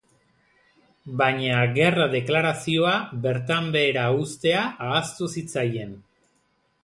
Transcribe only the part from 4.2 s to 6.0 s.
uztea ahaztu zitzaien.